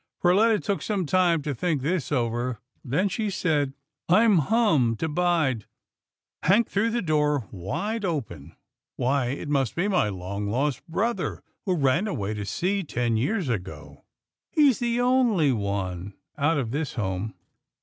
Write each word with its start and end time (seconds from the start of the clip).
Perletta 0.23 0.59
took 0.59 0.81
some 0.81 1.05
time 1.05 1.43
to 1.43 1.53
think 1.53 1.83
this 1.83 2.11
over, 2.11 2.59
then 2.83 3.07
she 3.07 3.29
said," 3.29 3.75
I'm 4.23 4.39
hum 4.39 4.95
to 4.95 5.07
bide." 5.07 5.67
Hank 6.41 6.69
threw 6.71 6.89
the 6.89 7.03
door 7.03 7.47
wide 7.51 8.03
open," 8.03 8.55
Why, 8.95 9.27
it 9.27 9.47
must 9.47 9.75
be 9.75 9.87
my 9.87 10.09
long 10.09 10.47
lost 10.47 10.81
brother 10.87 11.43
who 11.67 11.75
ran 11.75 12.07
away 12.07 12.33
to 12.33 12.45
sea 12.45 12.81
ten 12.81 13.13
208 13.13 13.13
^TILDA 13.13 13.15
JANE'S 13.19 13.19
ORPHANS 13.19 13.23
years 13.49 13.55
ago. 13.55 14.05
He's 14.49 14.79
the 14.79 14.99
only 15.01 15.51
one 15.51 16.15
out 16.35 16.57
of 16.57 16.71
this 16.71 16.95
home. 16.95 17.35